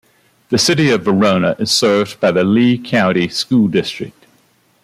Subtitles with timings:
[0.49, 4.25] The City of Verona is served by the Lee County School District.